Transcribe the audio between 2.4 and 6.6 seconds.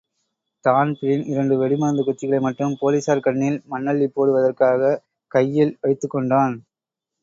மட்டும், போலிஸார் கண்ணில் மண்ணள்ளிப்போடுவதற்காகக் கையில் வைத்துக்கொண்டான்.